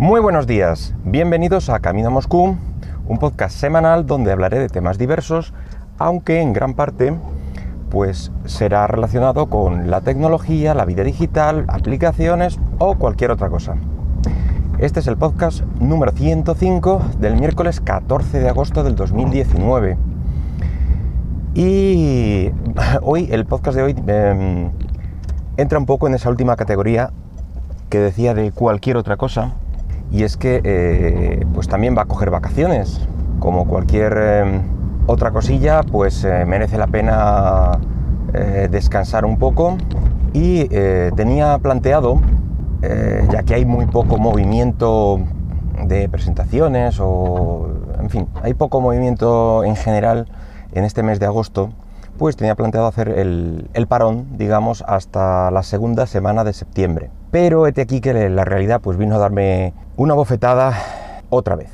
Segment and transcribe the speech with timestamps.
[0.00, 2.56] Muy buenos días, bienvenidos a Camino a Moscú,
[3.06, 5.52] un podcast semanal donde hablaré de temas diversos,
[5.98, 7.12] aunque en gran parte
[7.90, 13.74] pues será relacionado con la tecnología, la vida digital, aplicaciones o cualquier otra cosa.
[14.78, 19.98] Este es el podcast número 105 del miércoles 14 de agosto del 2019.
[21.52, 22.52] Y
[23.02, 24.70] hoy, el podcast de hoy, em,
[25.58, 27.10] entra un poco en esa última categoría
[27.90, 29.56] que decía de cualquier otra cosa,
[30.10, 33.00] y es que eh, pues también va a coger vacaciones,
[33.38, 34.62] como cualquier em,
[35.06, 37.78] otra cosilla, pues eh, merece la pena
[38.34, 39.76] eh, descansar un poco.
[40.32, 40.68] Y
[41.16, 42.20] tenía planteado,
[43.32, 45.18] ya que hay muy poco movimiento
[45.84, 47.66] de presentaciones o,
[48.00, 50.28] en fin, hay poco movimiento en general
[50.72, 51.70] en este mes de agosto,
[52.20, 57.08] pues tenía planteado hacer el, parón, digamos, hasta la segunda semana de septiembre.
[57.30, 60.74] Pero este aquí que la realidad pues vino a darme una bofetada
[61.30, 61.70] otra vez.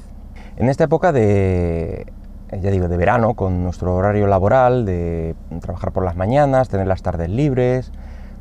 [0.57, 2.07] En esta época de,
[2.53, 7.03] ya digo, de verano, con nuestro horario laboral, de trabajar por las mañanas, tener las
[7.03, 7.91] tardes libres,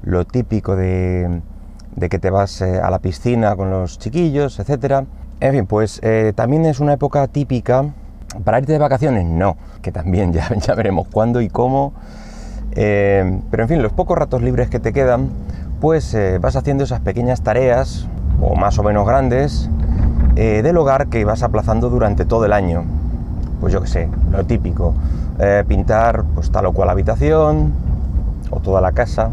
[0.04, 1.42] lo típico de,
[2.08, 5.08] que te vas eh, a la piscina con los chiquillos, etc.
[5.40, 7.96] En fin, pues eh, también es una época típica
[8.44, 11.94] para irte de vacaciones, no, que también ya, veremos cuándo y cómo.
[12.74, 15.30] Eh, pero en fin, los pocos ratos libres que te quedan,
[15.80, 18.08] pues eh, vas haciendo esas pequeñas tareas,
[18.42, 19.70] o más o menos grandes,
[20.36, 22.84] eh, del hogar que vas aplazando durante todo el año.
[23.62, 24.94] Pues yo qué sé, lo típico,
[25.68, 27.74] pintar pues tal o cual habitación,
[28.52, 29.32] o toda la casa,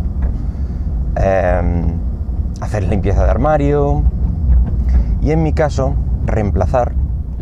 [2.60, 4.02] hacer limpieza de armario,
[5.20, 5.94] y en mi caso,
[6.24, 6.92] reemplazar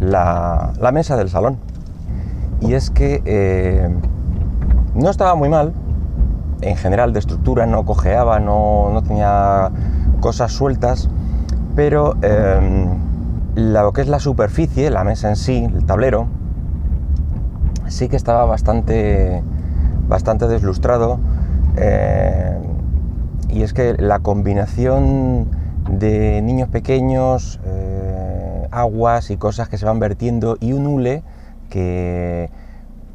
[0.01, 1.59] la, mesa del salón.
[2.61, 3.89] Y es que eh,
[4.95, 5.73] no estaba muy mal,
[6.63, 9.71] en general de estructura, no cojeaba, no, tenía
[10.21, 11.09] cosas sueltas,
[11.75, 12.89] pero em,
[13.55, 16.27] lo que es la superficie, la mesa en sí, el tablero,
[17.89, 19.43] sí que estaba bastante,
[20.09, 21.19] bastante deslustrado.
[21.77, 22.59] Eh,
[23.49, 25.49] y es que la combinación
[25.89, 28.10] de niños pequeños, eh,
[28.71, 31.23] aguas y cosas que se van vertiendo y un hule
[31.69, 32.51] que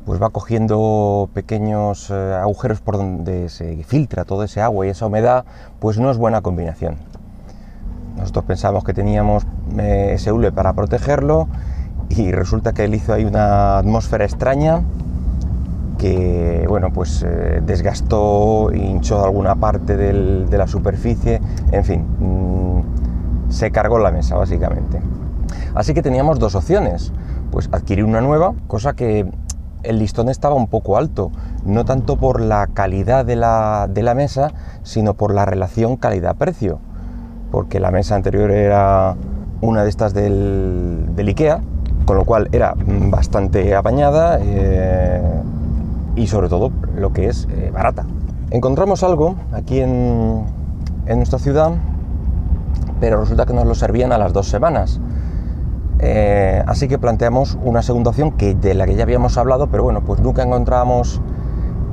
[0.06, 5.08] pues va cogiendo pequeños eh, agujeros por donde se filtra todo ese agua y esa
[5.08, 5.46] humedad,
[5.80, 6.98] pues no es buena combinación.
[8.16, 9.46] Nosotros pensamos que teníamos
[9.78, 11.48] eh, ese hule para protegerlo
[12.10, 14.84] y resulta que él hizo ahí una atmósfera extraña
[15.98, 21.42] que bueno pues eh, desgastó hinchó alguna parte de la superficie
[21.72, 25.00] en fin mm, se cargó la mesa básicamente
[25.75, 27.12] Así que teníamos dos opciones,
[27.52, 29.30] pues adquirir una nueva, cosa que
[29.84, 31.31] el listón estaba un poco alto,
[31.66, 34.53] no tanto por la calidad de la, mesa,
[34.84, 36.80] sino por la relación calidad-precio,
[37.52, 39.16] porque la mesa anterior era
[39.62, 41.62] una de estas del, IKEA,
[42.06, 42.74] con lo cual era
[43.09, 45.22] bastante apañada eh,
[46.16, 48.06] y sobre todo lo que es eh, barata.
[48.50, 50.46] Encontramos algo aquí en,
[51.06, 51.72] en nuestra ciudad,
[53.00, 55.02] pero resulta que nos lo servían a las dos semanas.
[56.08, 59.82] Eh, así que planteamos una segunda opción que, de la que ya habíamos hablado, pero
[59.82, 61.20] bueno, pues nunca encontrábamos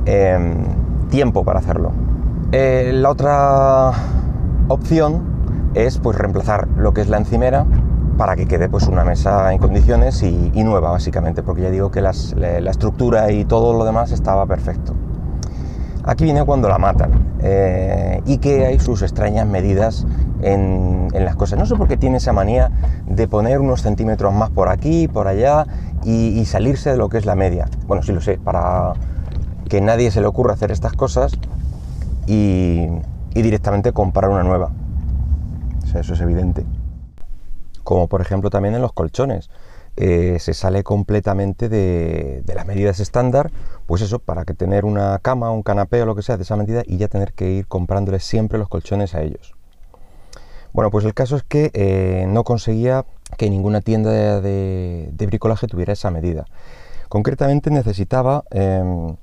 [0.05, 0.67] em,
[1.09, 1.93] tiempo para hacerlo.
[2.53, 3.93] Eh, la otra
[4.69, 7.65] opción es pues reemplazar lo que es la encimera
[8.19, 12.03] para que quede pues una mesa en condiciones y, nueva básicamente, porque ya digo que
[12.03, 14.93] la estructura y todo lo demás estaba perfecto.
[16.05, 20.05] Aquí viene cuando la matan eh, y que hay sus extrañas medidas
[20.43, 21.59] en, las cosas.
[21.59, 22.71] No sé por qué tiene esa manía
[23.07, 25.67] de poner unos centímetros más por aquí, por allá
[26.05, 27.69] y, salirse de lo que es la media.
[27.87, 28.93] Bueno, sí lo sé, para
[29.69, 31.33] que nadie se le ocurra hacer estas cosas
[32.27, 32.89] y,
[33.35, 34.71] directamente comprar una nueva.
[35.85, 36.65] O sea, eso es evidente.
[37.85, 39.51] Como por ejemplo también en los colchones.
[39.97, 43.51] Eh, se sale completamente de, las medidas estándar,
[43.85, 46.57] pues eso, para que tener una cama, un canapé o lo que sea de esa
[46.57, 49.55] medida y ya tener que ir comprándoles siempre los colchones a ellos.
[50.73, 53.05] Bueno, pues el caso es que eh, no conseguía
[53.37, 56.47] que ninguna tienda de, bricolaje tuviera esa medida.
[57.09, 59.17] Concretamente necesitaba, em,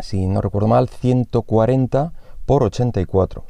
[0.00, 2.12] si no recuerdo mal, 140
[2.44, 3.44] por 84.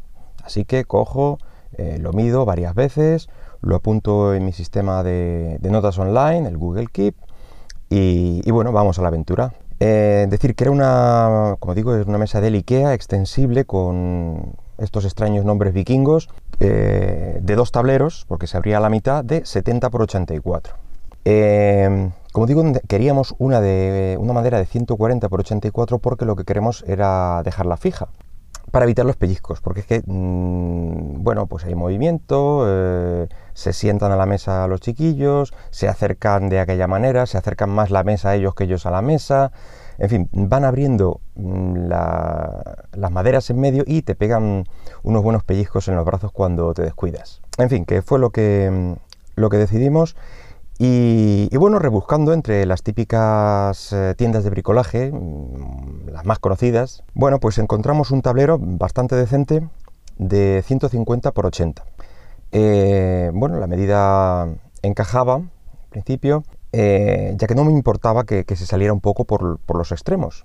[0.45, 1.39] Así que cojo,
[1.79, 3.29] eh, lo mido varias veces,
[3.63, 7.15] lo apunto en mi sistema de, notas online, el Google Keep,
[7.89, 9.53] y, bueno, vamos a la aventura.
[9.81, 15.05] Eh, decir que era una, como digo, es una mesa de IKEA extensible con estos
[15.05, 16.29] extraños nombres vikingos
[16.61, 20.75] eh, de dos tableros, porque se abría la mitad, de 70 por 84.
[21.25, 26.45] Eh, como digo, queríamos una, de, una madera de 140 por 84 porque lo que
[26.45, 28.09] queremos era dejarla fija.
[28.71, 34.13] para evitar los pellizcos, porque es que, mm, bueno, pues hay movimiento, eh, se sientan
[34.13, 38.31] a la mesa los chiquillos, se acercan de aquella manera, se acercan más la mesa
[38.31, 39.53] a ellos que ellos a la mesa,
[40.03, 44.65] en fin, van abriendo mm, las maderas en medio y te pegan
[45.05, 47.41] unos buenos pellizcos en los brazos cuando te descuidas.
[47.57, 48.93] En fin, que fue lo que, mm,
[49.37, 50.17] lo que decidimos
[50.77, 57.39] y, bueno, rebuscando entre las típicas eh, tiendas de bricolaje, mm, las más conocidas, bueno,
[57.39, 59.69] pues encontramos un tablero bastante decente
[60.19, 61.85] de 150 por 80.
[62.51, 64.49] Eh, bueno, la medida
[64.83, 69.61] encajaba al principio, eh, ya que no me importaba que, se saliera un poco por,
[69.69, 70.45] los extremos.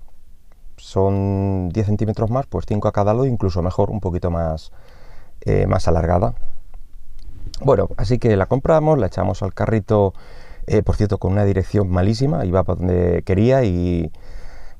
[0.76, 4.72] Son 10 centímetros más, pues 5 a cada lado, incluso mejor, un poquito más,
[5.66, 6.34] más alargada.
[7.60, 10.14] Bueno, así que la compramos, la echamos al carrito,
[10.66, 14.12] eh, por cierto, con una dirección malísima, iba para donde quería y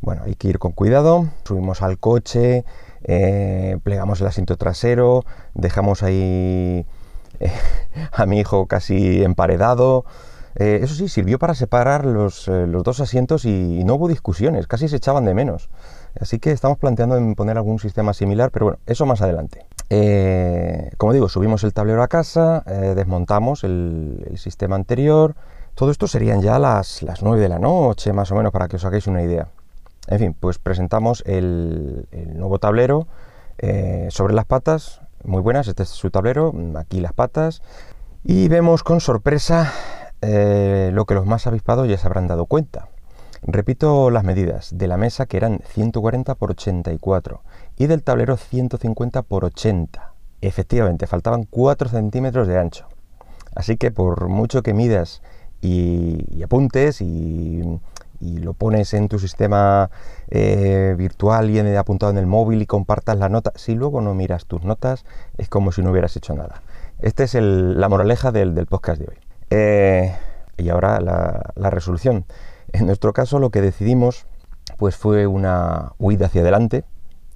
[0.01, 1.29] bueno, hay que ir con cuidado.
[1.45, 2.65] Subimos al coche,
[3.03, 5.25] eh, plegamos el asiento trasero,
[5.55, 6.87] dejamos ahí
[7.41, 7.53] eh,
[8.13, 10.05] a mi hijo casi emparedado.
[10.59, 15.25] Eso sí, sirvió para separar los, dos asientos y, no hubo discusiones, casi se echaban
[15.25, 15.71] de menos.
[16.21, 19.67] Así que estamos planteando en poner algún sistema similar, pero bueno, eso más adelante.
[19.91, 25.35] Eh, como digo, subimos el tablero a casa, eh, desmontamos el, sistema anterior.
[25.75, 28.77] Todo esto serían ya las, las 9 de la noche, más o menos, para que
[28.77, 29.49] os hagáis una idea.
[30.09, 33.07] En fin, pues presentamos el, nuevo tablero
[33.59, 37.63] eh, sobre las patas, muy buenas, este es su tablero, aquí las patas,
[38.25, 39.73] y vemos con sorpresa
[40.21, 42.89] lo que los más avispados ya se habrán dado cuenta.
[43.43, 47.43] Repito las medidas de la mesa que eran 140 por 84
[47.77, 50.13] y del tablero 150 por 80.
[50.41, 52.89] Efectivamente, faltaban 4 centímetros de ancho.
[53.55, 55.23] Así que por mucho que midas
[55.61, 57.63] y, apuntes y,
[58.21, 59.91] lo pones en tu sistema
[60.29, 64.15] eh, virtual y en, apuntado en el móvil y compartas la nota, si luego no
[64.15, 65.05] miras tus notas,
[65.37, 66.63] es como si no hubieras hecho nada.
[67.01, 69.28] Esta es la moraleja del, podcast de hoy.
[69.51, 70.15] Eh,
[70.57, 72.25] y ahora la resolución.
[72.73, 74.27] En nuestro caso lo que decidimos
[74.77, 76.85] pues fue una huida hacia adelante,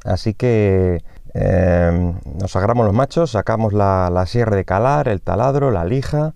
[0.05, 1.03] así que
[1.35, 6.35] em, nos agarramos los machos, sacamos la, sierra de calar, el taladro, la lija,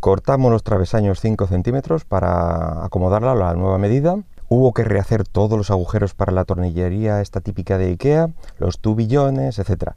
[0.00, 4.16] cortamos los travesaños 5 centímetros para acomodarla a la nueva medida.
[4.48, 9.60] Hubo que rehacer todos los agujeros para la tornillería esta típica de Ikea, los tubillones,
[9.60, 9.92] etc.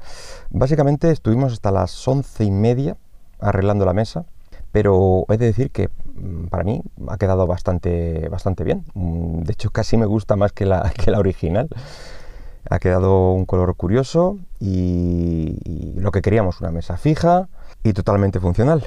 [0.51, 2.97] Básicamente estuvimos hasta las once y media
[3.39, 4.25] arreglando la mesa
[4.73, 8.83] pero he de decir que mm, para mí ha quedado bastante, bastante bien.
[8.95, 11.69] Mm, de hecho, casi me gusta más que la, que la original.
[12.69, 17.49] Ha quedado un color curioso y, lo que queríamos, una mesa fija
[17.83, 18.83] y totalmente funcional.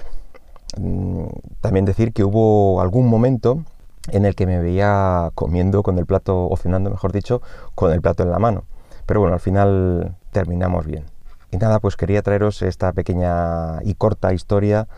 [0.77, 1.27] Mm,
[1.61, 3.63] también decir que hubo algún momento
[4.09, 7.43] en el que me veía comiendo con el plato, o cenando, mejor dicho,
[7.77, 8.65] con el plato en la mano.
[9.07, 11.05] Pero bueno, al final terminamos bien.
[11.51, 14.89] Y nada, pues quería traeros esta pequeña y corta historia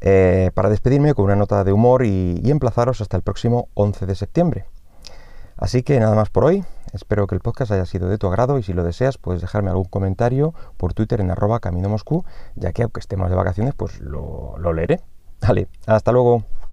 [0.00, 4.14] eh, para despedirme con una nota de humor y, emplazaros hasta el próximo 11 de
[4.14, 4.66] septiembre.
[5.56, 6.64] Así que nada más por hoy.
[6.92, 9.68] Espero que el podcast haya sido de tu agrado y si lo deseas puedes dejarme
[9.68, 14.00] algún comentario por Twitter en arroba camino moscú, ya que aunque estemos de vacaciones pues
[14.00, 15.00] lo, lo leeré.
[15.42, 16.44] Vale, hasta luego.